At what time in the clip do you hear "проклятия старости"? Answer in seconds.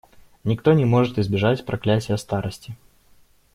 1.63-2.75